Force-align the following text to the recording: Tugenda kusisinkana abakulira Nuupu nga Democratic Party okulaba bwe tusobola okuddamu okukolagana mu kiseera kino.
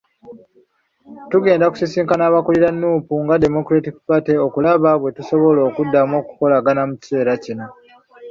Tugenda 1.31 1.71
kusisinkana 1.71 2.23
abakulira 2.25 2.69
Nuupu 2.79 3.13
nga 3.23 3.35
Democratic 3.45 3.95
Party 4.07 4.33
okulaba 4.47 4.89
bwe 4.99 5.13
tusobola 5.17 5.59
okuddamu 5.69 6.13
okukolagana 6.21 6.81
mu 6.89 6.93
kiseera 7.01 7.33
kino. 7.43 7.67